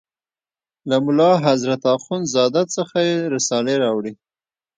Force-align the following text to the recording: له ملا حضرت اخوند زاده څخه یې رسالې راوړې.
له 0.89 0.97
ملا 1.05 1.31
حضرت 1.47 1.81
اخوند 1.95 2.25
زاده 2.33 2.63
څخه 2.75 2.97
یې 3.07 3.17
رسالې 3.35 3.75
راوړې. 3.83 4.13